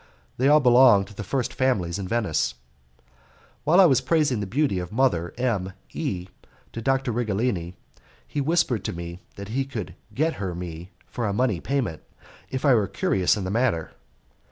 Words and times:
They 0.37 0.47
all 0.47 0.59
belong 0.59 1.05
to 1.05 1.13
the 1.13 1.23
first 1.23 1.53
families 1.53 1.99
in 1.99 2.07
Venice. 2.07 2.55
While 3.65 3.79
I 3.79 3.85
was 3.85 4.01
praising 4.01 4.39
the 4.39 4.47
beauty 4.47 4.79
of 4.79 4.91
Mother 4.91 5.31
M 5.37 5.73
E 5.93 6.27
to 6.73 6.81
Dr. 6.81 7.11
Righelini, 7.11 7.75
he 8.27 8.41
whispered 8.41 8.83
to 8.85 8.93
me 8.93 9.19
that 9.35 9.49
he 9.49 9.63
could 9.63 9.93
get 10.11 10.37
her 10.41 10.55
me 10.55 10.89
for 11.05 11.27
a 11.27 11.33
money 11.33 11.59
payment, 11.61 12.01
if 12.49 12.65
I 12.65 12.73
were 12.73 12.87
curious 12.87 13.37
in 13.37 13.43
the 13.43 13.51
matter. 13.51 13.91